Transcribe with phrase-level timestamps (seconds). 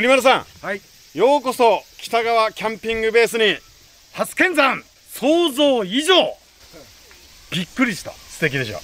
[0.00, 0.44] 国丸さん。
[0.62, 0.80] はい。
[1.12, 3.54] ようこそ北川キャンピングベースに
[4.14, 6.14] 初見山想像以上。
[7.52, 8.10] びっくりした。
[8.12, 8.80] 素敵でしょ。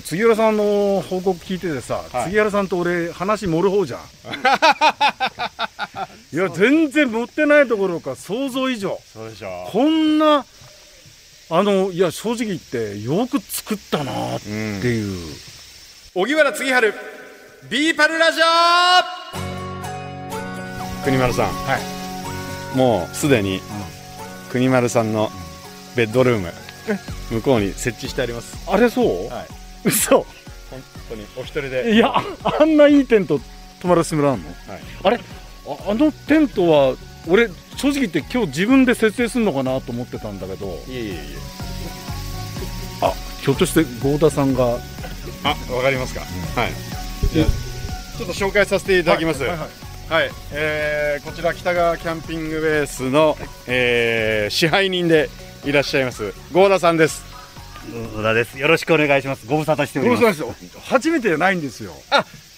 [0.00, 2.24] 杉原さんの報告聞いててさ、はい。
[2.24, 4.00] 杉原さんと俺話盛る方じゃん。
[6.34, 9.00] いや全然持ってないところか想像以上。
[9.12, 9.68] そうでしょ。
[9.70, 10.44] こんな
[11.48, 14.52] あのいや正直言ってよく作ったなってう。
[14.52, 14.80] ん。
[14.82, 15.12] いう、
[16.16, 16.92] 荻原次春
[17.70, 19.63] ビーパルラジオ
[21.04, 21.52] 国丸さん。
[21.52, 22.76] はい。
[22.76, 23.60] もうすでに
[24.50, 25.30] 国丸さんの
[25.94, 26.50] ベッドルーム
[27.30, 28.70] 向こうに設置してあります。
[28.70, 29.46] あれそう、はい。
[29.84, 30.18] 嘘。
[30.70, 31.94] 本当にお一人で。
[31.94, 33.38] いやあんないいテント
[33.80, 34.44] 泊まらせてもらうの？
[34.44, 34.54] はい。
[35.04, 35.20] あれ？
[35.66, 36.96] ああのテントは
[37.28, 40.66] 俺正直言って今日自分で設営するのかなと思ってたんだけど。
[40.66, 41.18] いえいえいえ。
[43.02, 44.78] あひょっとして合田さんが？
[45.44, 46.72] あわかりますか、はい。
[47.32, 47.46] じゃあ
[48.16, 49.42] ちょっと紹介させていただきます。
[49.42, 49.68] はいはいはい、
[50.52, 53.36] えーこちら北川キャンピングベースの、
[53.66, 55.30] えー支配人で
[55.64, 57.24] いらっしゃいます合田さんです。
[58.14, 58.58] 小田です。
[58.58, 59.46] よろしくお願いします。
[59.46, 60.44] ご無沙汰しております。
[60.80, 61.92] 初めてじゃないんですよ。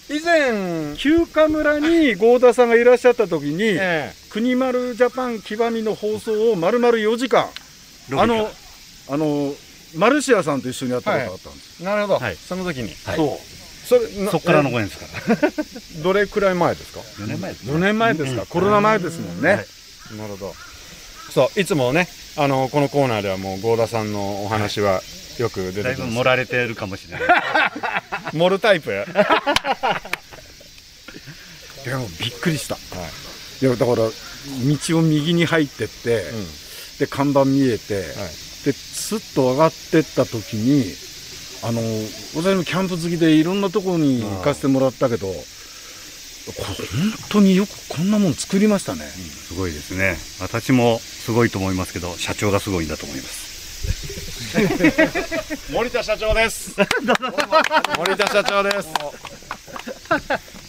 [0.08, 7.48] 以前、休暇村に 合田さんがいらっしゃった時にえ国丸ジャパン極みの放送を丸々4時間
[8.12, 8.50] あの
[9.08, 9.54] あの
[9.96, 12.36] マルシアさんと一緒にやったことがあったんです、ーなるほど、はい。
[12.36, 13.16] その時に、はい。
[13.16, 13.40] そ
[13.86, 15.38] それなそっからのご縁ですから。
[15.98, 17.70] えどれくらい前ですか？4年前です。
[17.70, 19.58] う4年前ですか、コロナ前ですもんね、はい。
[20.16, 20.54] なるほど。
[21.30, 25.02] そういつもねあのこのコーナーではもう合田さんのお話は
[25.38, 26.14] よく出だいぶてきます。
[26.14, 27.28] 盛られてるかもしれない。
[28.32, 28.90] 盛るタイプ？
[31.84, 32.78] でもびっくりした、い、
[33.64, 34.10] やだから道
[34.98, 36.24] を右に入ってって、
[36.98, 38.02] で看板見えて、
[38.64, 40.84] でスッと上がってった時に
[41.62, 41.80] あの
[42.34, 45.42] 私もキャンプ好きでいろんなところに行かせてもらったけど、これ
[46.54, 50.16] 本当によくこんなもん作りましたね、すごいですね。
[50.40, 53.46] 私もすごいと思いますけど、社長がすごいんだと思います。
[55.72, 56.74] 森田社長です
[57.98, 58.88] 森田社長です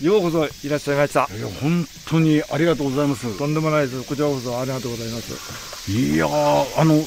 [0.03, 1.27] ようこそいらっしゃいました。
[1.35, 4.03] いや本当にありがとうございますとんでもないです。
[4.03, 5.91] こちらこそありがとうございます。
[5.91, 7.05] いやーあのい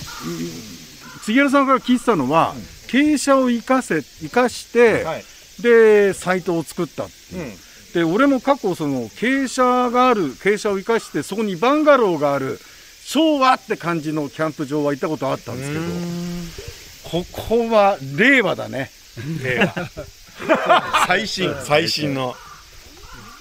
[1.22, 2.54] 杉原さんから聞いてたのは、
[2.90, 5.24] 傾斜を生かせ生かして、はい。
[5.62, 7.44] でサイトを作ったっていう。
[7.44, 7.70] うん。
[7.92, 12.58] で俺も過去その傾斜がある傾斜を生かしてそこにバンガローがある
[13.04, 18.90] 昭和って感じのキャンプ場は行ったことあったんですけどここは令和だね。
[21.06, 22.36] 最新最新の。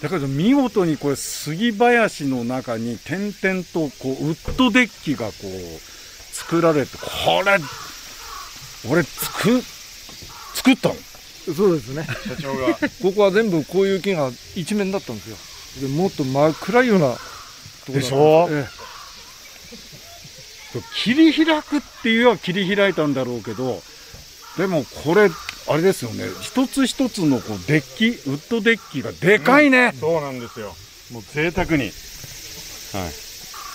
[0.01, 7.59] だけど見事にこれ杉林の中に点々とこうウッドデッキがこう作られてこれ
[8.87, 9.61] 俺作
[10.55, 10.95] 作ったの？
[11.55, 12.05] そうですね。
[12.27, 12.75] 社長が。
[13.01, 15.29] ここは全部こういう木が一面だったんです
[15.81, 15.89] よ。
[15.89, 17.19] でもっと真っ暗いようなとこ
[17.89, 18.47] ろでしょ？
[18.51, 18.65] え
[20.93, 23.81] 切り開くっていうは切り開いたんだろうけど
[24.57, 25.29] でもこれ
[25.67, 26.25] あれですよね。
[26.41, 30.75] 一つ一つのこうデッキウッドデッキがでかいね、そうなんですよ。
[31.11, 31.83] もう贅沢に。
[31.83, 31.91] はい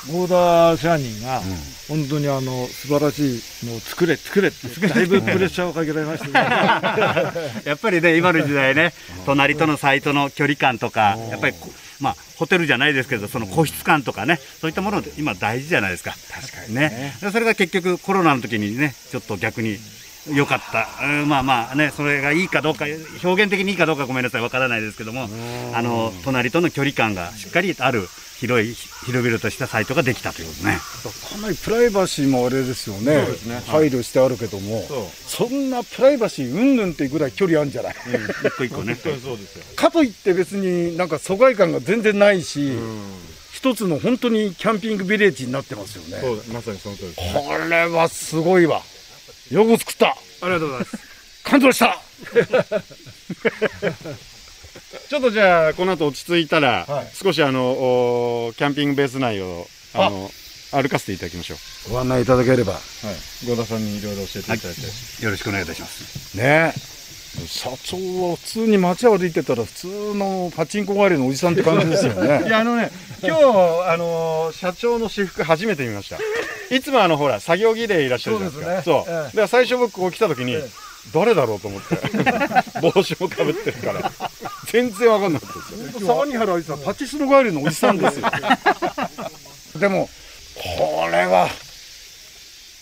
[0.08, 1.40] え合田社人が
[1.88, 7.62] 本当にあの素晴らしいのを作れ作れってだいぶプレッシャーをかけられましたね。
[7.64, 8.92] やっぱりね、今の時代ね、
[9.26, 16.14] 隣とのサイトの距離感とか、やっぱりこ、まあ、ホテルじゃないですけど、その個室感とかね、そういったもので今大事じゃないですか。
[16.30, 17.16] 確かにね。
[17.20, 19.78] でそれが結局コロナの時にね、ちょっと逆に
[20.28, 20.88] 良かった。
[21.04, 22.86] うんまあまあね、それがいいかどうか、
[23.22, 25.28] 表現的にいいかどうかごめんなさい、わからないですけども、
[25.74, 28.08] あの、隣との距離感がしっかりある、
[28.38, 28.74] 広い、
[29.06, 30.78] 広々としたサイトができたということね。
[31.32, 33.24] かなりプライバシーもあれですよね。
[33.24, 33.62] そうですね。
[33.66, 34.82] 配慮してあるけども。
[35.26, 37.94] そんなプライバシーうんぬんっていうぐらい距離あるんじゃない、
[38.44, 38.96] 一個一個ね。
[38.96, 39.64] そうですよ。
[39.76, 42.72] かといって別になんか疎外感が全然ないし、
[43.52, 46.20] 一つの本当にキャンピングビレッジになってますよね。
[46.20, 48.82] そうまさにその通りですこれはすごいわ
[49.50, 50.08] よく作った。
[50.08, 50.98] ありがとうございます。
[51.44, 52.00] 感動した。
[55.08, 57.10] ちょっとじゃあこの後落ち着いたら、はい。
[57.14, 60.10] 少しあのおキャンピングベース内をあ。
[60.10, 60.30] の
[60.74, 61.54] 歩かせていただきましょ
[61.88, 61.92] う。
[61.92, 62.82] ご案内いただければはい。
[63.48, 66.36] 合田さんにいろいろ教えていただいて、よろしくお願いいたします。
[66.36, 66.93] ね
[67.46, 67.96] 社長
[68.30, 72.90] は普通に街歩いてたら普通のパチンコ帰りのおじさんって感じですよ いねやあのね
[73.22, 73.42] 今日
[73.88, 76.18] あの社長の私服初めて見ました。
[76.74, 78.82] いつもあのほら作業着でいらっしゃるじゃないですか。
[78.82, 79.04] そうね。
[79.08, 79.14] ええ。
[79.14, 80.64] だから最初僕ここ来た時に、え
[81.12, 81.96] 誰だろうと思って。
[82.80, 84.12] 帽子もかぶってるから。
[84.66, 86.06] 全然わかんなかったですよ。
[86.06, 88.26] 相模原あいつはパチスロ帰りのおじさんですよ
[89.78, 90.08] でも
[90.54, 91.48] これは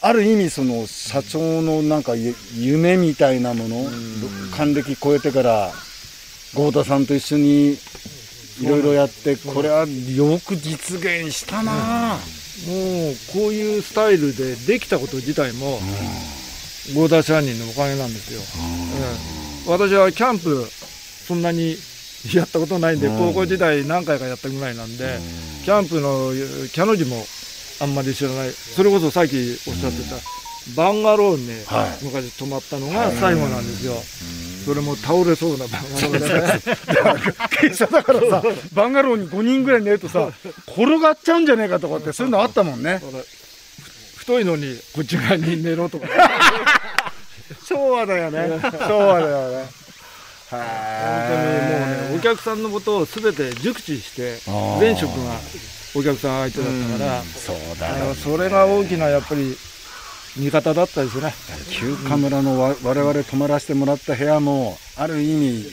[0.04, 3.76] ある意味その社長のなんかゆ夢みたいなもの
[4.56, 5.70] 還暦超えてから
[6.54, 7.74] 豪太さんと一緒に
[8.60, 12.18] いろいろやってこれはよく実現したな、もう
[13.32, 15.80] こういうスタイルでできたこと自体も、
[16.94, 18.40] 合田社人のおかげなんですよ、
[19.66, 20.66] ええ私はキャンプ
[21.26, 21.76] そんなに
[22.34, 25.18] やったことないんで、高校時代何回かやったぐらいなんで、
[25.64, 26.32] キャンプの
[26.72, 27.24] キャの字も
[27.82, 28.50] あんまり知らない。
[28.50, 29.36] それこそさっき
[29.68, 30.16] おっしゃってた、
[30.76, 32.04] バンガローにね、はい。
[32.04, 33.94] 昔泊まったのが最後なんですよ、
[34.64, 36.18] それも倒れそうなバンガロー
[37.62, 38.42] でだからさ
[38.72, 40.30] バンガローに5人ぐらい寝るとさ
[40.68, 43.00] 転がっちゃうんじゃねえかとかってそういうのあったもんね。
[44.16, 46.06] 太いのにこっち側に寝ろとか。
[47.68, 48.60] 昭和だよね。
[48.86, 49.68] 昭和だよね。
[50.50, 54.38] 本当にもうねお客さんのことを全て熟知して
[54.78, 55.32] 前職が
[55.94, 59.56] お客さん相手だったから、そうあのそれが大きなやっぱり
[60.38, 61.34] 味方だったですね。
[61.70, 65.66] 旧カ村のわ我々泊まらせてもらった部屋もある意味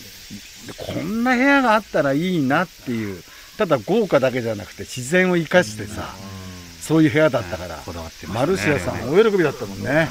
[0.77, 3.23] こんな部屋があったらいいなっていう
[3.57, 6.13] ただ豪華だけじゃなくて自然を生かしてさ、
[6.81, 7.83] そういう部屋だったから、ね
[8.33, 10.09] マルシアさん大喜びだったもんね、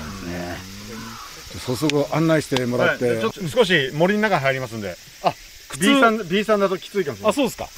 [1.66, 4.96] 早速案内してもらって、ちょっと少し森の中に入りますんで。
[5.22, 5.34] あ
[5.78, 7.34] B さん B さんだときついかもしれない。
[7.34, 7.69] そうですか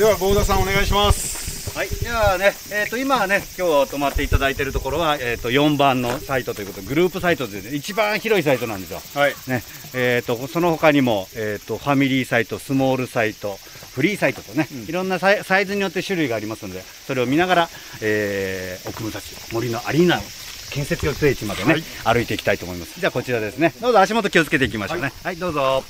[0.00, 9.00] では郷田さんお願いしますはい、ではね、えー、と今はね、今日泊まっていただいているところは、えー、と4番のサイトということで、グループサイトで、ね、一番広いサイトなんですよ。
[9.14, 9.62] はいね
[9.92, 13.58] えー、とその他にも、えー、とファミリーサイト、スモールサイト、
[13.94, 17.68] フリーサイトとね、いろんなサイズによって種類がありますので、それを見ながら、
[18.00, 19.20] えー、奥武蔵
[19.52, 20.22] 森のアリーナの
[20.70, 22.98] 建設予定地までね、歩いていきたいと思います。
[22.98, 25.12] じゃあこちらですね、どうぞ足元気をつけていきましょうね。
[25.22, 25.84] はい、どうぞ。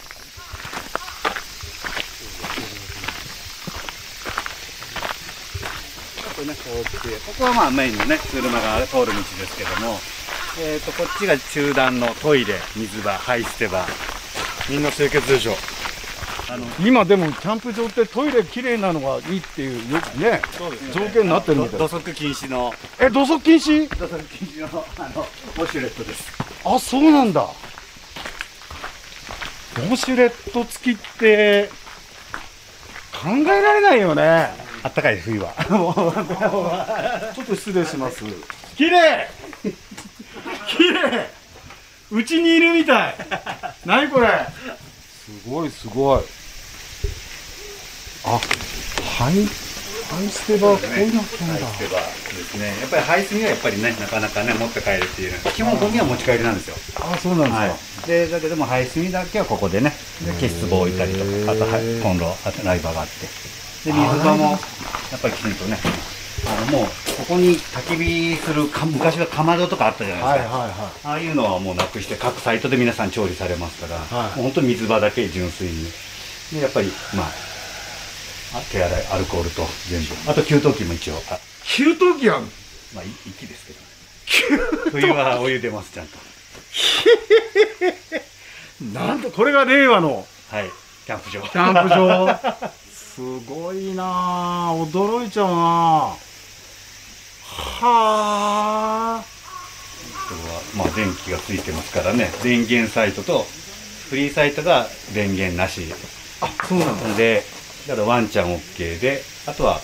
[6.41, 6.91] ちょって、
[7.27, 9.99] ここはまあメインのね、車が通る道ですけども、
[10.61, 13.87] えー、とこっちが中段のトイレ、水場、排捨て場、
[14.69, 15.55] みんな清潔でしょ。
[16.53, 20.43] あの今でもキャンプ場ってトイレきれいなのがいいっていうよくね。
[20.93, 21.79] 条件になってるみたい。
[21.79, 23.88] 土足禁止の、え土足禁止？
[23.88, 26.33] 土足禁止のあのウォシュレットです。
[26.65, 27.43] あそうなんだ。
[27.43, 31.71] ウォシュレット付きって
[33.12, 35.53] 考えられないよねあったかい冬は。
[37.35, 38.25] ちょっと失礼します。
[38.77, 39.29] 綺麗
[40.69, 41.31] 綺麗。
[42.11, 43.15] うちにいるみたい。
[43.85, 44.29] 何これ。
[44.29, 46.21] すごいすごい。
[48.25, 49.71] あはい
[50.11, 51.55] ハイステバーこういうのってんだ。
[51.55, 52.05] 排捨て場で
[52.43, 52.67] すね。
[52.81, 56.75] やっぱり排水にはやっぱりね、なかなかね、持って帰るっていう基本ゴミは持ち帰りなんですよ。
[56.99, 59.93] あそうなんですか、はい、でだけども排水だけはここでね
[60.26, 63.12] で消し壺を置いたりとかあとはいコンロあとライバーがあって
[63.85, 64.56] で水場もや
[65.17, 65.79] っぱりきちんとね。
[66.47, 66.91] あのもうこ
[67.35, 70.73] こに焚き火するか昔はかまどとかあったじゃないですか、はいはい
[71.05, 74.37] ああいうのはもうなくして各サイトで皆さん調理されますから、はい。
[74.37, 75.85] もう本当に水場だけ純粋に。
[76.53, 77.27] でやっぱりまあ
[78.59, 80.31] あ手洗いアルコールと全部。
[80.31, 82.44] あと給湯器も一応あ給湯器ある
[82.94, 83.81] まあい息ですけど。
[83.81, 83.87] ね
[84.93, 86.19] 冬はお湯出ますちゃんと。
[88.99, 90.71] なんとこれが令和のはい。
[91.06, 91.43] キャンプ場。
[91.43, 92.71] キャンプ場
[93.15, 94.05] すごいな
[94.71, 96.17] あ驚いちゃうなあ。
[97.57, 99.25] はあ。
[100.29, 102.31] これはまあ電気がついてますからね。
[102.43, 103.45] 電源サイトと
[104.09, 105.83] フリーサイトが電源なし。
[106.41, 107.17] あそうなんだの？
[107.17, 107.43] で
[107.89, 109.81] だからワンちゃん OK であとは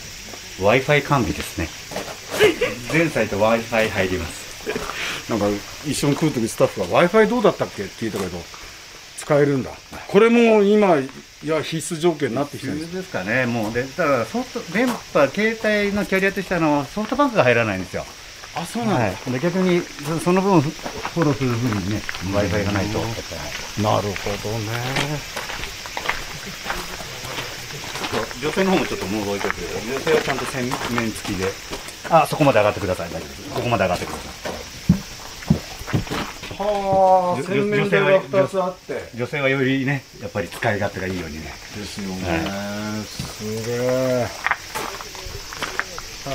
[0.61, 1.69] w i f i 完備ですね。
[2.93, 4.47] 全サイト w i f i 入ります。
[5.31, 5.47] なんか
[5.85, 7.83] 一緒に来る時スタッフが w i f i どうだったっけ？
[7.83, 8.39] って聞いたけど
[9.19, 9.71] 使えるんだ。
[10.07, 10.97] これも今
[11.45, 13.11] いや必須条件になってきてるんです。
[13.11, 13.45] かね。
[13.47, 18.05] もうでだからソフト電波携帯のキャリアとしてあのソフトバンクが入らないんですよ。
[18.55, 22.01] あそうなんだ、はい、で逆にそその分フフォローする分にね
[22.33, 22.99] w i f i がないと。
[22.99, 23.13] なる
[23.83, 24.71] ほどね。
[28.41, 30.65] 女性の方もちょっともう覚えておいてください女性はちゃんと洗
[30.95, 31.53] 面付きで。
[32.09, 33.11] あそこまで上がってください。
[33.11, 33.51] 大丈夫です。
[33.51, 34.23] ここまで上がってくださ
[36.23, 36.26] い
[36.59, 39.11] はあ洗面台が2つあって。
[39.15, 41.53] 女性はよりねやっぱり使い勝手がいいようにね。
[41.77, 42.51] ですよね、
[43.05, 44.27] すげえ。
[46.27, 46.31] こ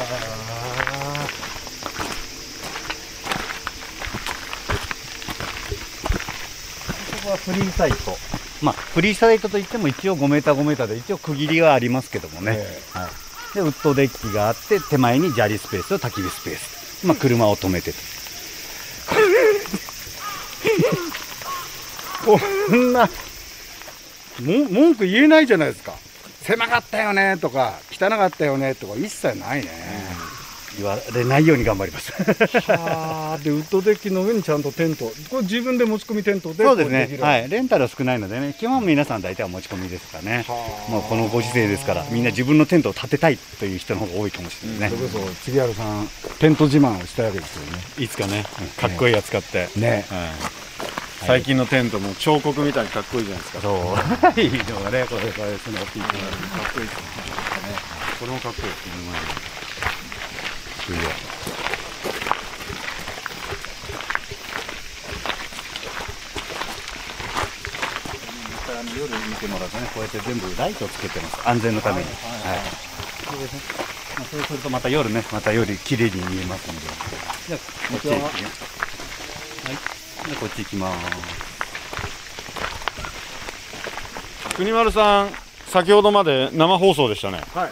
[7.25, 8.17] こはフリーサイト。
[8.61, 12.81] まあフリーサイトといっても一応5メーター5メーターで一応区切りはありますけどもね、え。
[12.97, 13.09] は
[13.53, 17.07] い、でウッドデッキがあって手前に砂利スペースと焚き火スペース。
[17.07, 17.97] まあ車を止めてと
[22.25, 22.39] こ
[22.75, 23.09] んな
[24.39, 25.93] も文句言えないじゃないですか。
[26.41, 29.69] 狭かったよねとか汚かったよねとか一切ないね、
[30.75, 32.11] 言われないように頑張ります。
[32.13, 35.05] はあでウッドデッキの上にちゃんとテント。
[35.29, 37.19] これ自分で持ち込みテントでそうですね。
[37.21, 40.45] はい、レンタルは少ないのでね基本皆さん大体は持ち込みですからね。
[40.89, 46.07] もうこのご時世ですからみんな自分のテントを建てたいという人の方が多いかもしれないね、それこそ杉原さん
[46.39, 47.83] テント自慢をしたいわけですよね。
[47.99, 48.45] いつかね
[48.79, 50.05] かっこいいやつ買って、ね。
[50.09, 50.60] はい
[51.25, 53.61] 最近のテントも彫刻みたいにかっこいいじゃないですか。
[53.61, 54.41] そう。
[54.41, 57.01] いいのがねこれこれその大きいのがかっこいいですね
[58.19, 58.93] これもかっこいいですね
[60.85, 61.01] すげえ
[68.79, 72.15] あの夜見てもらうとねこうやって全部ライトをつけてます安全のためにはい
[73.29, 73.61] そうですね
[74.17, 76.79] まあそうするとまた夜ねまた夜綺麗に見えますので
[77.47, 77.59] じゃあ
[77.91, 78.80] こっちへ行きます
[80.23, 80.97] はいじゃあこっち行きます。
[84.55, 85.29] 国丸さん
[85.67, 87.41] 先ほどまで生放送でしたね。
[87.53, 87.71] はい。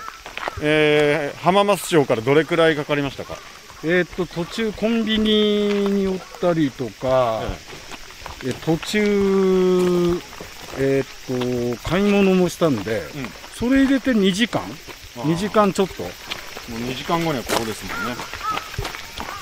[0.62, 3.36] えー、浜松町からどれくらいかかりましたか？
[3.84, 7.41] えーっと途中コンビニに寄ったりとか、
[8.46, 10.20] え途中
[10.79, 13.03] えーっと買い物もしたんで、
[13.56, 14.62] それ入れて2時間
[15.18, 16.03] ？2時間ちょっと？
[16.03, 16.12] もう
[16.82, 18.15] 2時間後にはここですもんね。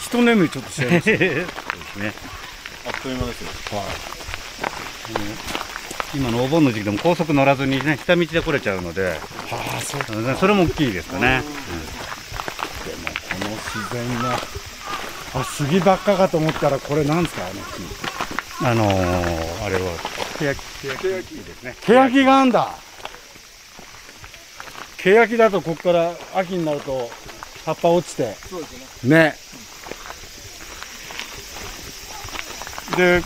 [0.02, 1.46] 一眠りちょっとしちゃいました そうで
[1.94, 2.14] すね
[2.88, 3.50] あっという間ですよ。
[6.16, 9.10] 今のお盆の時期でも高速乗らずにね下道で来れちゃうので。
[9.10, 9.18] は
[9.78, 11.50] あそうでもそれも大きいですかね、こ
[13.44, 14.38] の自然な
[15.36, 17.60] あ杉ばっかかと思ったらこれなんですかあの木。
[18.66, 19.82] あのー、あれは
[20.40, 21.36] ケヤキケヤキ。
[21.36, 21.76] ですね。
[21.82, 22.74] ケヤキがあんだ。
[24.98, 27.12] ケヤキだとここから秋になると
[27.66, 29.36] 葉っぱ落ちてそうですねね
[32.98, 33.22] で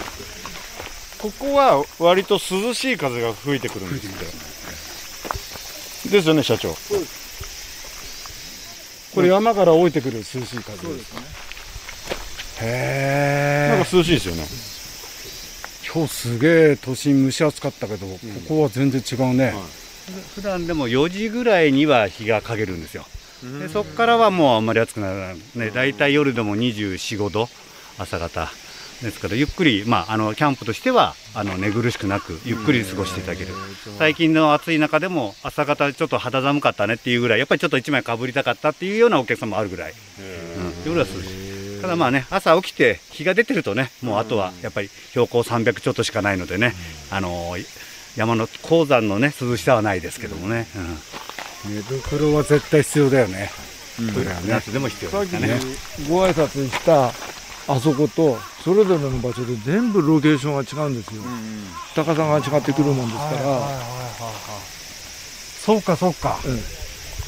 [1.18, 4.10] ここは割と涼しい風が吹いてくるんですっ
[6.10, 6.10] て。
[6.10, 6.76] ですよね社長。
[9.14, 11.22] これ山から降りてくる涼しい風ですね。
[12.62, 14.46] へえなんか涼しいですよね。
[15.94, 19.54] 今日すげえ都心蒸し暑かったけど、ここは全然違うね、
[20.36, 23.06] 普段でも4時ぐらいには日が陰るんですよ。
[23.60, 25.38] でそこからはもうあんまり暑くならない。
[25.56, 27.50] ね大体夜でも24、5度
[27.98, 28.50] 朝方
[29.02, 33.54] ですからゆっくり、まあ、あのキャンプとしてはあの寝苦しくなくゆっくり過ごしていただける。
[33.98, 39.94] 最近の暑い中でも朝方ちょっと肌寒かったねっていうぐらいやっぱりちょっと1枚かぶりたかったっていうようなお客さんもあるぐらい、
[40.86, 46.74] うん、夜は涼しいただまあね朝起きて日が出てるとねもうあとはやっぱり標高300ちょっとしかないのでね、
[47.10, 47.56] あの
[48.16, 50.68] 山の高山のね涼しさはないですけどもね、
[51.66, 51.76] うん。
[51.76, 53.50] 寝袋は絶対必要だよね、
[54.14, 54.48] これはね。
[54.48, 55.60] 夏でも必要さっきですかね。
[56.10, 57.12] ご挨拶した
[57.68, 61.22] あそことそれぞれの場所で全部ロケーションが違うんですよ、
[61.96, 63.60] 高さが違ってくるもんですから、
[65.60, 66.40] そうかそうか。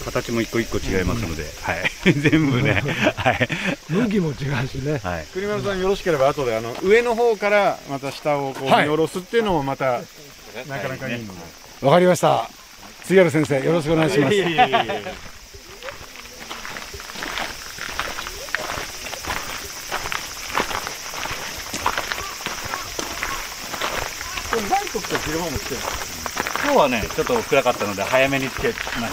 [0.03, 2.83] 形も一個一個違いますので、はい、 全部ね、
[3.15, 3.47] はい、
[3.89, 4.99] 向きも違うしね。
[5.03, 10.01] はい、栗丸さんよろしければ後であの上の方からまた下をこう見はい下ろすっていうのもまた
[10.67, 11.39] なかなかいいので、
[11.81, 12.49] わかりました。
[13.05, 14.35] 杉原先生よろしくお願いします
[24.93, 25.01] 今
[26.71, 29.01] 日はね、ちょっと暗かったので早めにつけました。
[29.01, 29.11] はい、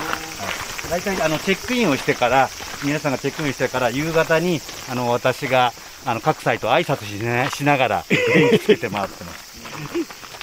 [0.91, 2.51] 大体あのチェックインをしてから、
[2.85, 4.61] 皆さんがチェックインしてから夕方に
[4.91, 5.73] あの私が
[6.05, 9.51] あの各サイト挨拶し,、ね、しながら電気つけて回ってます。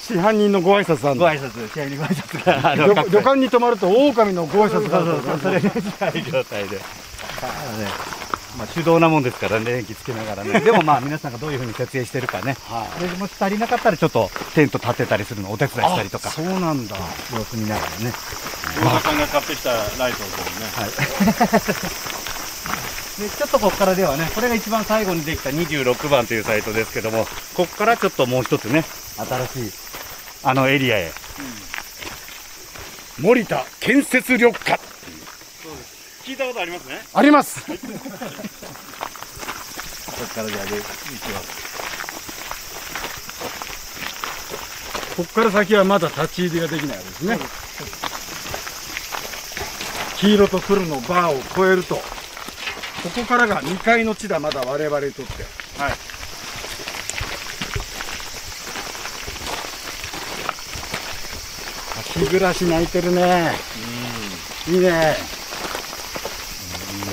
[0.02, 6.78] 市販人のご挨拶なんだご挨拶、試合にご挨拶が旅各旅館に泊まると狼のご挨そう拶があるそうそう、それに近い状態で。
[6.78, 8.17] ね
[8.58, 10.60] まあ、手動なもんですからね、電気つけながらね。
[10.66, 12.58] でもまあ、皆さんがどういうふうに設営してるかね。
[13.00, 16.96] でもし足りなかったら、ちょっとテント立てたりするのをお手伝いしたりとか、そうなんだ。
[17.32, 18.12] 様子見ながらね。
[18.80, 20.92] 小田さんが買ってきたライトをこうね。
[23.20, 28.84] で、ちょっとここからではね、これが一番最後にできた26番というサイトですけども、ここからちょっともう一つね、
[29.54, 29.74] 新しい、
[30.44, 31.12] あのエリアへ。
[33.20, 34.80] 森田建設緑化。
[36.24, 37.02] 聞いたことありますね。
[37.14, 37.64] あります
[40.18, 41.68] ここからじゃあ、で、行きます。
[45.18, 47.40] ここから先はまだ立ち入りができないですね。
[50.20, 52.02] 黄色と黒のバーを越えるとこ
[53.16, 55.44] こからが2階の地だまだ我々にとって。
[55.82, 55.94] はい。
[62.20, 63.54] 日暮らし泣いてるね。
[64.68, 65.16] いいね。
[65.32, 65.37] 夕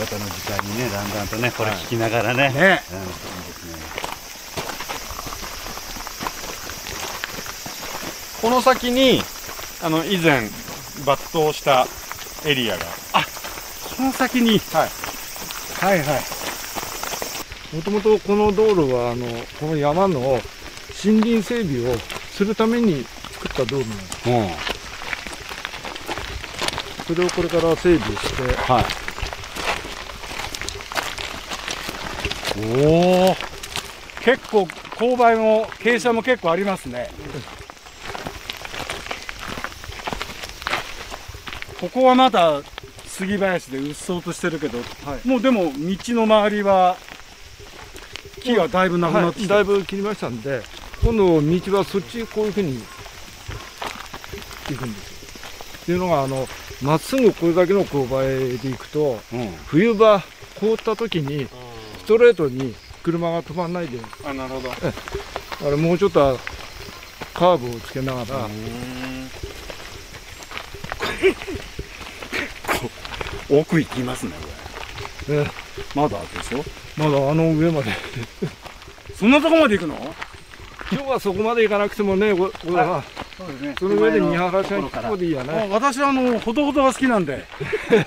[0.07, 2.51] 方の時間にね、だんだんとね、これ聞きながらね。
[2.51, 2.53] ね。
[2.53, 2.87] うん、いいです
[3.67, 3.73] ね。
[8.43, 9.23] この先に
[9.83, 10.41] あの以前
[11.05, 11.87] 抜刀した
[12.47, 12.85] エリアが。
[13.97, 14.59] この先に。
[14.59, 14.91] はい。
[15.85, 16.07] はいはい。
[17.77, 19.27] もともとこの道路はあの
[19.59, 20.21] この山の
[21.05, 21.97] 森林整備を
[22.31, 24.31] するために作った道路なんです。
[24.31, 24.33] う
[27.13, 27.15] ん。
[27.15, 28.43] それをこれから整備して
[28.73, 28.85] はい
[32.57, 33.37] おお
[34.23, 34.63] 結構
[34.97, 37.11] 勾配も傾斜も結構ありますね。
[41.81, 42.63] ここはまだ
[43.07, 44.79] 杉林でうっそうとしてるけど、
[45.25, 45.71] もうでも道
[46.15, 46.97] の周りは
[48.43, 50.63] 木がだいぶなくなってはいだいぶ切りましたんで
[51.03, 52.79] 今度道はそっちこういうふうに
[54.71, 55.11] 行くんです。
[55.11, 55.15] よ
[55.83, 56.47] っていうのがあの
[56.83, 59.49] まっすぐこれだけの勾配で行くとうん。
[59.67, 60.23] 冬場
[60.59, 61.47] 凍った時に
[62.05, 63.99] ストレートに車が止まらないで。
[64.27, 64.71] あなるほど。
[64.71, 66.39] あれもうちょっと
[67.33, 68.47] カーブをつけながら、
[73.49, 74.33] 奥行きますね
[75.27, 75.39] これ。
[75.45, 75.51] ね
[75.95, 76.63] まだでしょ？
[76.99, 77.91] まだあの上まで。
[79.15, 80.15] そんなとこまで行くの？
[80.93, 83.03] 今日はそこまで行かなくてもねここれは。
[83.39, 83.75] そうですね。
[83.79, 85.69] その上で見晴らしがここでいいやね。
[85.73, 87.47] 私はあのほどほどが好きなんで。
[87.91, 88.05] え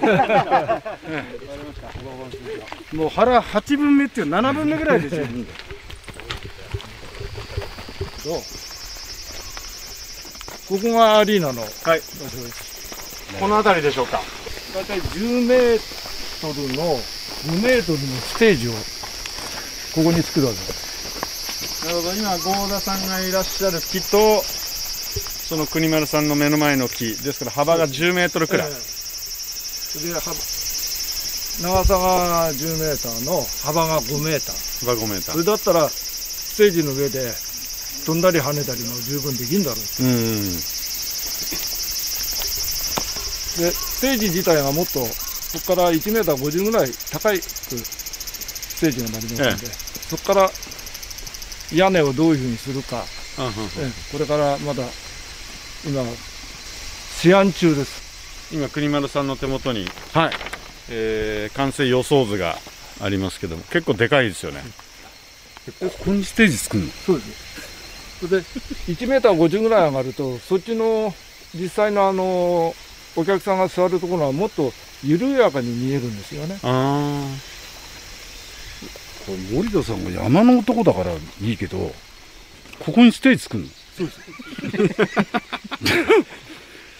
[1.09, 5.51] えもう腹8分目っていう7分目ぐらいで十分で
[10.67, 12.01] ここがアリーナのはい。
[13.39, 14.19] この辺りでしょうか。
[14.73, 15.79] 大体10メー
[16.41, 18.71] トルの5メートルのステージを
[19.95, 20.59] ここに作るわけ。
[20.59, 22.13] ですなるほど。
[22.13, 30.07] 今合田さんがいらっしゃる木とその国丸さんの目の前の木ですから幅が10メートルくらい、ええ。
[30.09, 30.35] で幅
[31.61, 34.85] 長さが10メーターの幅が5メーター。
[34.85, 35.33] 幅5メーター。
[35.33, 37.33] それだったらステージの上で
[38.05, 40.03] 飛んだり跳ねたりも十分できるんだろう。
[40.03, 40.43] うん
[43.57, 49.65] でステージ自体がもっとそこから1メーター50ぐらい高いステージになりますので、
[50.09, 50.51] そこから
[51.73, 53.03] 屋根をどういうふうにするか、
[53.39, 53.41] え
[53.79, 53.91] え。
[54.11, 54.83] これからまだ
[55.85, 56.03] 今
[57.17, 58.53] 試案中です。
[58.53, 60.46] 今国丸さんの手元に、はい
[60.89, 62.57] えー完成予想図が
[63.01, 64.61] ありますけども結構でかいですよね。
[65.79, 66.89] ここにステージ作るの？
[67.05, 68.27] そうです。
[68.27, 68.47] それで
[68.93, 71.13] 1メーター50ぐらい上がるとそっちの
[71.53, 72.73] 実際のあの
[73.15, 74.71] お客さんが座るところはもっと
[75.03, 76.57] 緩やかに見えるんですよね。
[76.63, 77.23] あ
[79.25, 81.91] これ森田さんが山の男だからいいけど
[82.79, 83.69] ここにステージ作るの？
[83.97, 85.01] そうです。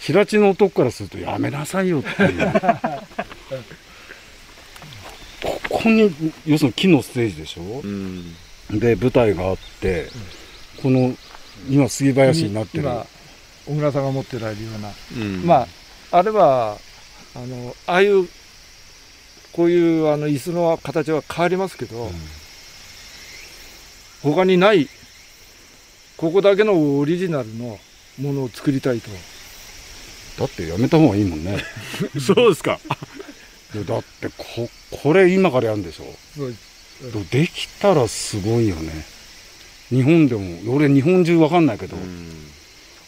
[0.00, 2.52] 平地の男からするとやめなさいよっていう
[5.42, 6.10] ここに
[6.46, 7.62] 要するに木のステージでしょ？
[7.62, 8.34] あうん。
[8.78, 10.08] で舞台があって、
[10.82, 11.14] この
[11.68, 12.84] 今杉林になってる。
[12.84, 13.06] 今
[13.66, 14.90] 小倉さんが持ってられるような。
[15.16, 15.46] うん。
[15.46, 15.66] ま
[16.10, 16.78] あ、あれば、
[17.34, 18.26] あの、ああいう、
[19.52, 22.10] こういうあの椅子の形は変わりますけど、
[24.22, 24.88] 他にない、
[26.16, 27.78] ここだけのオリジナルの
[28.18, 29.10] ものを作りたいと。
[30.38, 31.58] だってやめた方がいいもんね。
[32.18, 32.80] そうですか
[33.74, 34.68] だってこ
[35.02, 36.04] これ今からやるんでしょ？
[37.30, 38.92] できたらすごいよね。
[39.90, 41.96] 日本でも俺日本中わかんないけど、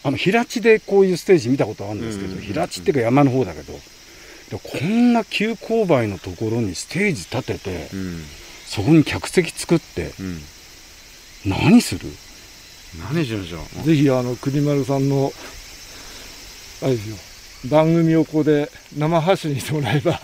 [0.03, 2.41] あの平地でこういうステージ見たことあるんですけど、うん。
[2.41, 3.79] 平地っていうか山の方だけどで
[4.51, 8.21] こんな急勾配のところにステージ立ててうん。
[8.65, 10.39] そこに客席作ってうん。
[11.49, 12.01] 何する？
[13.13, 13.83] 何しましょう？
[13.83, 15.31] ぜひ、あの、国丸さんの、
[16.83, 17.15] あれですよ、
[17.69, 20.19] 番組をここで生発信してもらえば、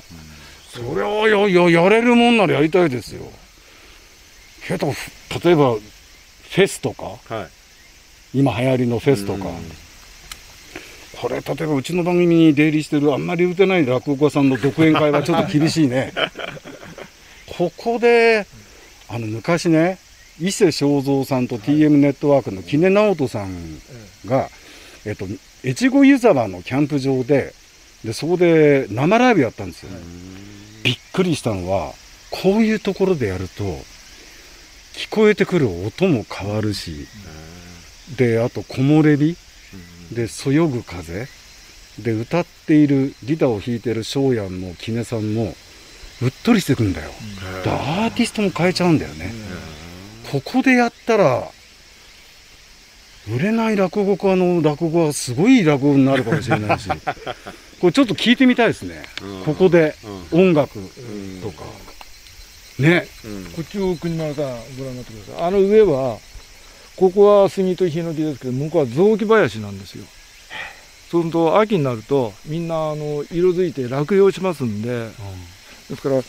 [0.77, 3.23] それはやややれるもんならやりたいですよ。
[4.67, 5.11] けどふ
[5.43, 7.43] 例えばフェスとかは
[8.33, 8.37] い。
[8.37, 9.55] 今流行りのフェスとか、うん。
[11.19, 16.13] これ例えばうちの番組に出入りしてるあんまり打てない落語家さんの独演会はちょっと厳しいね。
[17.57, 18.45] ここで
[19.09, 19.97] あの昔ね
[20.39, 23.81] 伊勢正蔵さんと TM ネットワークの木根直人さん
[24.27, 24.51] が、
[25.05, 25.25] えっと、
[25.63, 27.55] 越後湯沢のキャンプ場で
[28.03, 29.89] でそこで生ライブやったんですよ、
[30.83, 31.93] びっくりしたのは
[32.31, 33.63] こういうところでやると
[34.93, 37.07] 聞こえてくる音も変わるし、
[38.17, 39.37] であと木漏れ日
[40.11, 41.27] でそよぐ風
[41.99, 45.55] で歌っているギターを弾いてる翔やんもキネさんも
[46.21, 47.11] うっとりしてくんだよ、
[47.63, 49.31] でアーティストも変えちゃうんだよね、
[50.31, 51.47] ここでやったら
[53.29, 56.89] 売れない落語家の落語はすごい落語になるかもしれないし
[57.79, 59.43] これちょっと聞いてみたいですね、うん。
[59.45, 59.95] ここで
[60.31, 60.79] 音楽。
[60.79, 61.41] うん。
[61.41, 61.63] とか、
[62.79, 63.07] ね。
[63.25, 63.45] うん。
[63.51, 64.45] こっちを国丸さん
[64.77, 65.47] ご覧になってください。
[65.47, 66.17] あの上は、
[66.95, 70.05] ここは杉とヒノキですけど、向こうは雑木林なんですよ。
[71.11, 75.09] そうすると、秋になると、みんな、あの、色づいて落葉しますんで、
[75.89, 76.21] ですから、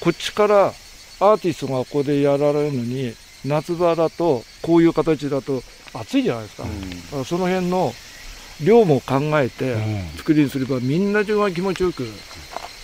[0.00, 0.74] こっちから
[1.20, 3.14] アーティストがここでやられるのに
[3.44, 5.62] 夏場だとこういう形だと
[5.94, 7.94] 暑いじゃないですか,、だからその辺の
[8.64, 9.76] 量も考えて
[10.16, 12.06] 作りにすればみんな中が気持ちよく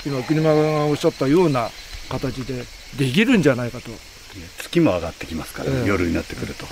[0.05, 1.71] 今国間がおっしゃったような
[2.09, 2.65] 形で
[2.99, 3.91] できるんじゃないかと。
[4.59, 5.87] 月も上がってきますから、ねええ。
[5.87, 6.67] 夜になってくると。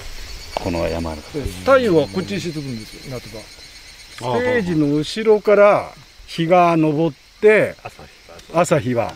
[0.54, 3.40] この山ので太陽はこっちに沈むんですよ夏場。
[3.40, 5.92] ステージの後ろから
[6.26, 8.08] 日が昇って朝日
[8.52, 9.12] 朝日は。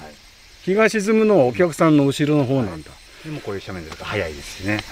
[0.63, 2.91] 日が沈むのはお客さんの後ろの方なんだ、
[3.23, 4.83] でもこういう斜面ですと早いですしね、はい、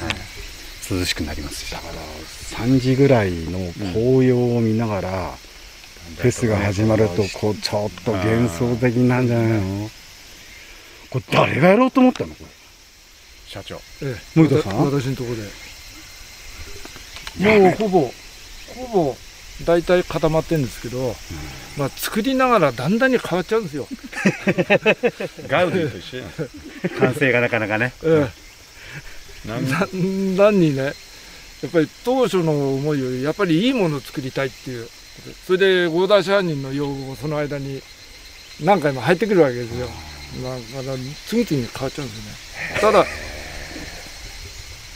[0.98, 3.58] 涼しくなりますし3時ぐらいの
[3.92, 5.30] 紅葉を見ながら、
[6.18, 9.90] フェスが始まるとこうちょっと幻想的なんじゃないの？
[11.10, 12.34] これ誰がやろうと思ったの？
[12.34, 12.46] これ。
[13.46, 13.76] 社長。
[14.02, 14.16] ええ。
[14.34, 14.84] 森田さん？
[14.84, 15.42] 私のところで
[17.62, 18.12] もうほぼ
[18.74, 19.16] ほぼ
[19.64, 21.14] 大体固まってるんですけど、
[21.78, 23.86] まあ作りながらだんだんに変わっちゃうんですよ、
[25.46, 26.22] ガウディと一緒
[26.98, 27.92] 完成がなかなかね。
[28.02, 28.30] えなんえ、
[29.46, 30.82] だんだんにね？
[30.84, 30.90] や
[31.68, 34.88] っぱり当初の思いよりやっぱりいいものを作りたいっていう。
[35.46, 37.82] それで合田支配人の要望もその間に
[38.64, 39.86] 何回も入ってくるわけですよ。
[40.42, 43.04] まあまだ次々に変わっちゃうんですよねただ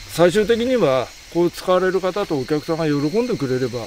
[0.09, 3.81] 最終的にはこう使われる方とお客さんが喜んでくれれば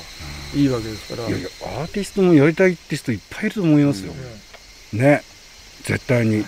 [0.55, 1.49] いいわけですから、いやいや
[1.81, 4.13] アーティストもやりたいって人いっぱいいると思いますよ、
[4.93, 5.23] ね。
[5.83, 6.45] 絶対に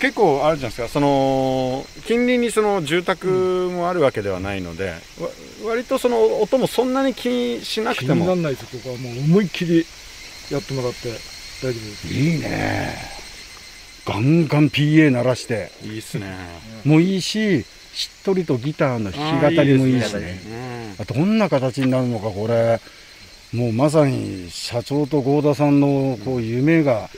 [0.00, 0.88] 結構あるじゃないですか。
[0.88, 5.28] その近隣にその住宅もあるわけではないので、わ
[5.66, 8.98] 割とその音もそんなに気にしなく気になてもらないですここは。
[8.98, 9.86] もう思いっきり
[10.50, 11.08] やってもらって。
[11.08, 12.08] 大丈夫です。
[12.08, 12.94] いいね。
[14.04, 15.70] ガンガン PA 鳴らして。
[15.82, 16.36] いいっすね。
[16.84, 20.14] もいいししっとりとギターの弾き語りもいいし。
[20.14, 20.94] ね。
[21.06, 22.80] どんな形になるのかこれ。
[23.54, 27.08] もうまさに社長と合田さんのこう夢が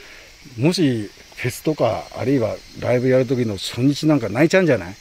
[0.58, 4.96] もしフェスとかあるいはライブやる時の初日なんか泣いちゃうんじゃない？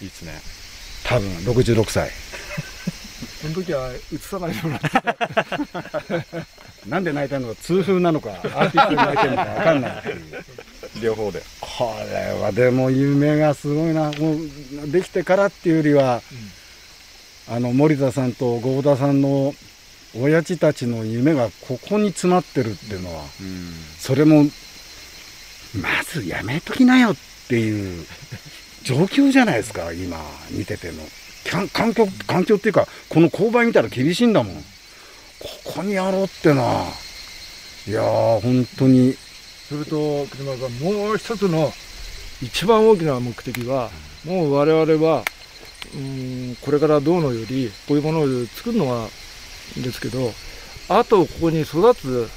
[0.00, 0.32] いいっすね。
[1.04, 2.10] 多分66歳。
[3.40, 4.88] その時は映さないでもらって
[6.88, 10.44] なんで泣いたのか痛風なのかアーティストに泣いてるのか分かんないっていう。
[11.02, 11.42] 両方で。
[11.60, 14.10] これはでも夢がすごいな。
[14.12, 16.22] もうできてからっていうよりは、
[17.48, 19.54] あの森田さんと合田さんの
[20.20, 23.28] 親父たちの夢がここに詰まってるっていうのは、うん。
[23.98, 24.44] それも
[25.74, 27.16] まずやめときなよっ
[27.48, 28.06] ていう
[28.82, 30.18] 状況じゃないですか今
[30.50, 31.02] 見てても
[31.50, 34.56] 環環境環境っていうかこの勾配見たら厳しいんだもん。
[35.40, 36.86] ここにやろうってのは
[37.86, 39.14] いやー本当に。
[39.68, 41.70] それと栗山さんもう一つの
[42.40, 43.90] 一番大きな目的は
[44.24, 45.22] もう我々は
[45.94, 49.08] うんこれからどうのよりこういうものを作るのは
[49.78, 50.32] んですけど
[50.88, 52.28] あとここに育つ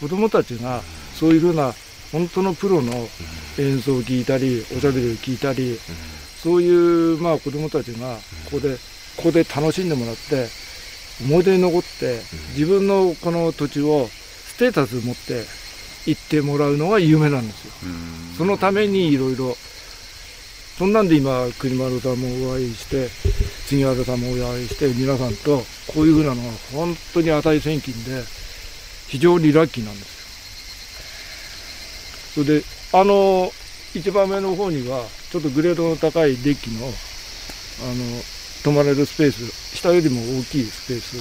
[0.00, 0.80] 子どもたちが
[1.14, 1.74] そういうふうな
[2.12, 2.92] 本当のプロの
[3.58, 5.78] 演奏を聞いたりおしゃべりを聞いたり
[6.42, 8.14] そういうまあ子どもたちが
[8.46, 8.76] ここで
[9.16, 10.48] ここで楽しんでもらって
[11.22, 12.20] 思い出に残って
[12.56, 15.44] 自分のこの土地をステータスを持って
[16.06, 17.72] 行ってもらうのが夢なんですよ。
[18.38, 19.54] そのためにいろいろ
[20.80, 23.10] そんなんで今国丸さんもお会いして
[23.68, 25.58] 杉原さんもお会いして皆さんと
[25.92, 28.22] こういうふうなのが本当に値千金で
[29.06, 30.08] 非常にラッキーなんです
[32.38, 32.44] よ。
[32.46, 32.64] それで
[32.94, 33.52] あの
[33.94, 36.94] 一番目の方にはちょっとグレードの高いデッキのあの
[38.64, 41.18] 泊まれるスペース下よりも大きいスペース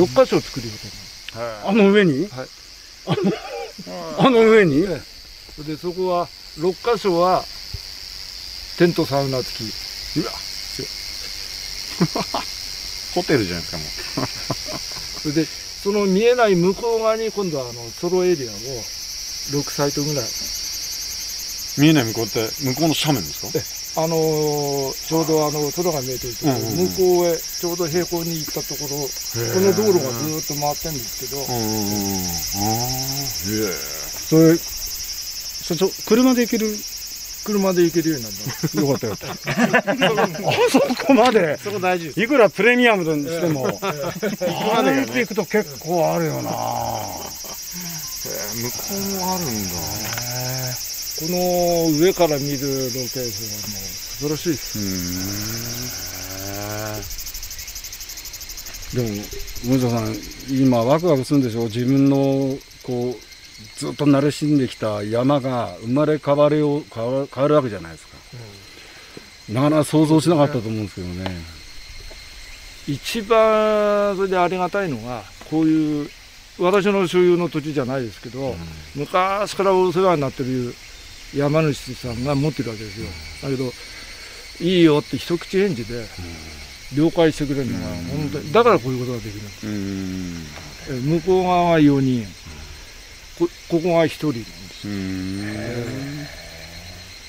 [0.00, 0.86] を6箇所作るようと
[1.38, 1.48] 思う。
[1.68, 2.48] あの上に、はい。
[4.16, 5.02] あの上に、え
[5.60, 5.64] え。
[5.64, 7.44] でそこは6箇所は
[8.82, 10.18] テントサウナ付き。
[10.18, 10.32] うわ
[13.14, 13.84] ホテルじゃないですかも
[15.22, 15.46] それで
[15.84, 18.54] その見えない向こう側に今度はあのソロエリアを
[19.52, 20.24] 6サイトぐらい。
[21.78, 23.40] 見えない向こうって向こうの斜面です
[23.94, 24.02] か？
[24.02, 26.88] あのーちょうどあの空が見えてるところ、うんうんうん。
[26.88, 28.88] 向こうへちょうど平行に行ったところ。
[28.88, 33.72] この道路がずーっと回ってるんですけど、うんうんうんああへ
[34.28, 34.58] それ
[35.62, 36.76] 所長車で行ける
[37.44, 38.40] 車で行けるようになった
[38.84, 40.02] よかったよかった。
[40.48, 41.58] あそこまで。
[41.62, 42.20] そこ大事です。
[42.22, 43.94] いくらプレミアムにしても、 あ
[44.76, 46.54] までがねれで行くと結構あるよな、向こ
[48.90, 49.74] うもあるんだ。
[51.20, 53.26] この上から見るロケーションはも
[53.78, 53.80] う
[54.18, 54.78] 素晴らしいです。
[58.96, 59.08] でも
[59.64, 60.16] 森田さん
[60.50, 61.64] 今ワクワクするんでしょ？
[61.64, 63.22] 自分のこう
[63.76, 68.16] ずっと慣れしんできた山が生まれ変わるよう変わる変わるわけじゃないですか、
[69.52, 71.36] なかなか想像しなかったと思うんですけどね、
[72.86, 76.10] 一番それでありがたいのがこういう
[76.58, 78.54] 私の所有の土地じゃないですけど、
[78.94, 80.74] 昔からお世話になってる
[81.34, 83.06] 山主さんが持ってるわけですよ。
[83.42, 83.72] だけど
[84.60, 86.06] いいよって一口返事で
[86.94, 90.46] 了解してくれるのが本当にだからこういうことができるうん。
[90.90, 92.26] え向こう側は4人
[93.46, 94.88] こここが1人なんです。
[94.88, 96.26] うん。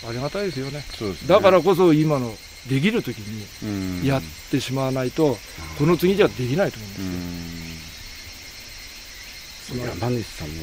[0.10, 0.80] ありがたいですよね。
[0.80, 0.84] ね。
[1.28, 2.36] だからこそ今の
[2.70, 4.06] できる時にうん。
[4.06, 4.22] やっ
[4.52, 5.38] てしまわないと
[5.78, 6.96] この次じゃできないと思うんで
[9.64, 9.80] すうん。
[10.00, 10.54] 山西さんも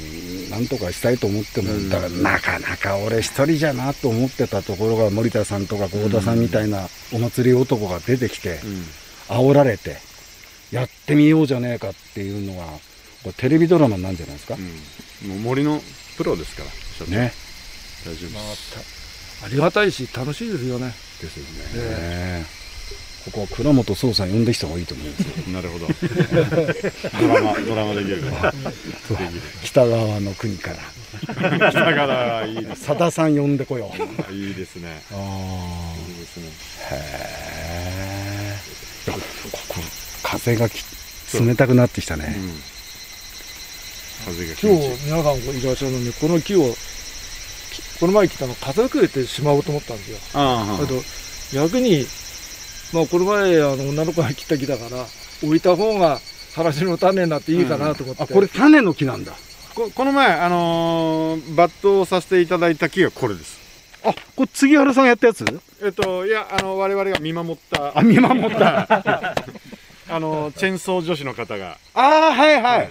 [0.51, 8.85] なんとかしたいと思っても、うんだからなかなか俺一人じゃなと思ってたところが森田さんとか幸田さんみたいなお祭り男が出てきて、うん。
[9.31, 9.97] 煽られて
[10.73, 12.67] やってみようじゃねえかっていうのが
[13.23, 15.31] これテレビドラマなんじゃないですか、うん。
[15.31, 15.81] もう森の
[16.17, 17.33] プロですから社長ね。
[18.07, 19.45] 大丈夫です。
[19.45, 20.93] ありがたいし楽しいですよね。
[21.21, 22.47] ですよね、
[23.27, 25.47] ここは倉本壮さん呼んできた方がいいと思うんですよ。
[25.53, 25.87] なるほど。
[27.21, 28.23] ドラマドラマできる
[29.65, 30.77] 北側の国から。
[31.71, 33.93] 北からいいです佐田さん呼んでこよ
[34.29, 34.33] う。
[34.33, 35.03] いいですね。
[35.13, 36.49] あいいですね。
[36.93, 38.57] へ
[39.07, 39.19] えこ
[39.69, 39.81] こ
[40.23, 40.83] 風がき
[41.39, 42.80] 冷たくなってきたね、うん
[44.25, 46.61] 風が気今持ちいい日皆さんいらっしゃるのにこの木を
[47.73, 50.19] きこの前来たの風くれてしまおうと思ったんですよ。
[50.35, 51.01] あだけど
[51.53, 52.05] 逆に
[52.93, 55.05] まあこの前あの女の子が切った木だから
[55.43, 56.19] 置いた方が
[56.55, 59.33] 話の種になっていいかなと思って、あこれ種の木なんだ。
[59.75, 63.59] ここの前あのー抜刀させていただいた木がこれです。
[64.05, 65.45] あこれ杉原さんがやったやつ？
[65.83, 67.97] えっといやあの我々が見守った。
[67.97, 69.35] あ見守った。
[70.09, 71.79] あのチェーンソー女子の方が。
[71.95, 72.55] ああはい。
[72.55, 72.91] はい、はい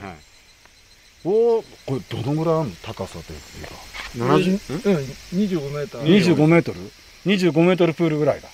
[1.26, 3.76] おーこれどのぐらいあるの高さというか
[4.16, 4.96] 70うん。
[5.40, 6.80] 25メーター25メートル
[7.26, 8.48] ？25メートルプールぐらいだ。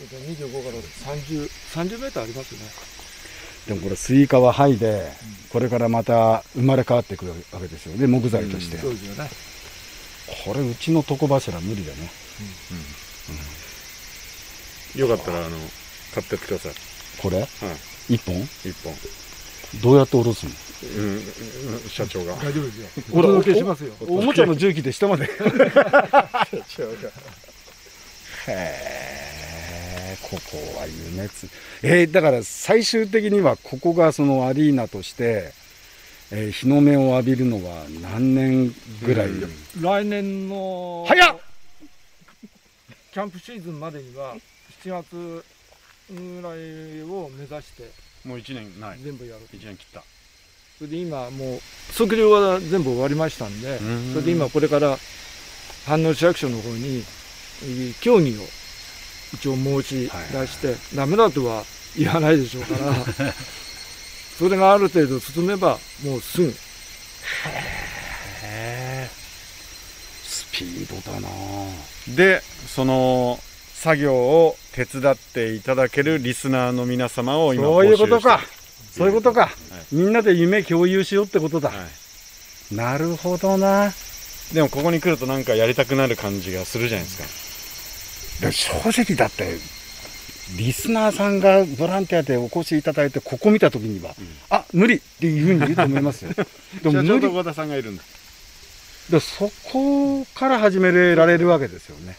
[0.00, 0.74] 25から
[1.14, 2.66] 30 30メーターありますよね。
[3.68, 5.12] でもこれスイカは灰で
[5.52, 8.06] これからまた生まれ変わってくるわけですよね。
[8.06, 9.30] 木材として、そうですよね。
[10.44, 12.10] これうちの床柱無理だね。
[14.96, 15.56] よかったらあの
[16.14, 16.72] 買ってってください。
[17.20, 17.40] これ？
[17.40, 17.48] はい。
[18.14, 18.40] 一本？
[18.64, 18.94] 一本。
[19.82, 20.52] どうやって下ろすの？
[20.82, 22.34] うんうん社長が。
[22.34, 22.88] 大丈夫ですよ。
[23.12, 23.92] お届けしますよ。
[24.00, 25.24] おおもちゃの重機で下まで。
[25.24, 25.28] へ
[28.48, 31.48] えここは夢つ。
[31.82, 35.52] えーだから最終的にはここがそのアリーナとして、
[36.30, 39.50] えー日の目を浴びるのは何年ぐらい、うん。
[39.80, 41.40] 来年の早っ！
[43.12, 44.36] キャンプシーズンまでには
[44.84, 45.44] 7月
[46.10, 47.90] ぐらいを目指して
[48.24, 48.98] もう1年ない。
[49.02, 50.04] 全部やる1年切った
[50.80, 51.60] それで今もう
[51.92, 54.12] 測量は全部終わりましたんでうん。
[54.14, 54.96] それで今これから
[55.86, 57.04] 飯能市役所の方に
[57.62, 58.40] えー協議を
[59.34, 61.62] 一応申し出して、ダメだとは
[61.96, 62.94] 言わないでしょうから
[64.38, 66.50] それがある程度進めばもうすぐ
[70.24, 71.28] スピードだな。
[72.08, 72.42] で
[72.74, 73.38] その
[73.74, 78.40] 作業を手伝っていただけるリスナーの皆様を今そういうことか。
[78.96, 81.74] そういうことか、いみんなで夢共有しようってことだ、は
[82.72, 82.74] い。
[82.74, 83.92] なるほどな。
[84.52, 88.40] でもここに来るとなんかやりたくなる感じがするじゃないですか。
[88.40, 89.58] でも正直だって
[90.56, 94.14] リスナーさんがボランティアでお越しいただいてここ見た時には、
[94.50, 96.32] あ無理っていうふうに言うと思いますよ。
[96.82, 97.08] でも社無理。
[97.08, 98.02] 長と小田さんがいるんだ。
[99.10, 102.16] でそこから始められるわけですよね、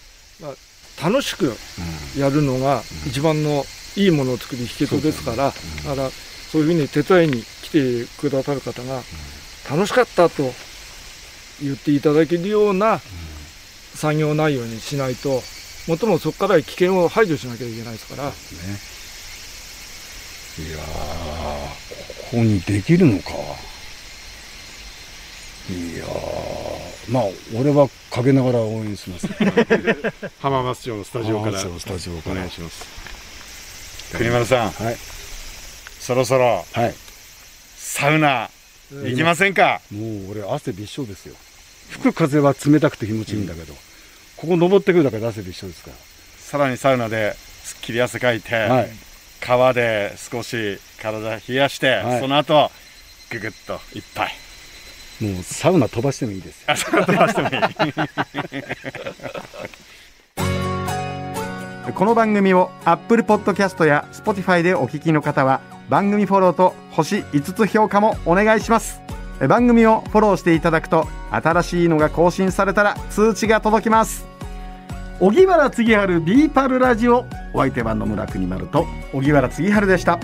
[1.02, 1.56] 楽しく
[2.18, 5.52] やるのが一番のいいものを作る秘訣ですから、だ
[5.96, 6.10] から
[6.52, 9.02] そういうふうに手伝いに来てくださる方が
[9.70, 10.44] 楽しかったと
[11.62, 13.00] 言っていただけるような
[13.94, 15.42] 作業内容にしないと、
[15.88, 18.30] もっともそこから危険を排除しなきゃいけないですから、い
[20.72, 20.82] やー
[22.32, 23.30] ここにできるのか。
[25.70, 27.24] いやーまあ
[27.56, 29.28] 俺は陰ながら応援します。
[30.40, 32.36] 浜松町のスタジオから浜松町スタジオから。
[32.36, 32.86] お願いします。
[34.18, 34.72] 栗丸さん。
[34.72, 34.98] はい
[36.02, 36.94] そろそろはい。
[37.78, 38.50] サウナ
[38.92, 39.80] 行きませんか？
[39.92, 41.36] もう俺汗びっしょですよ。
[41.92, 43.74] 吹く風は冷たくて気持ちいいんだけど、
[44.38, 45.92] ここ登ってくるだけで汗びっしょですか
[46.40, 47.34] さらにサウナで
[47.64, 48.90] すっきり汗かいて、らはい。
[49.40, 52.20] 川で少し体冷やして、はい。
[52.20, 52.72] その後
[53.30, 54.32] ぐぐっと一杯。
[55.22, 56.66] もうサウナ飛ばしてもいいですよ。
[56.72, 57.54] あそれ飛ばしてもいい。
[61.94, 65.62] この番組を Apple Podcast や Spotify でお聞きの方は
[65.92, 69.02] 番組フォローと星5つ評価もお願いします。
[69.42, 74.26] え番組をフォローしていただくと新しいのが更新されたら通知が届きます。
[75.20, 77.26] 荻原次春ビーパルラジオ。
[77.54, 78.88] お相手は野村国丸と。
[79.12, 80.18] 荻原次春でした。